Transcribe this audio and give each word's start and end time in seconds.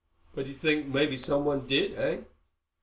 "But 0.33 0.47
you 0.47 0.55
think 0.55 0.87
maybe 0.87 1.15
someone 1.15 1.67
did, 1.67 1.93
eh?" 1.93 2.21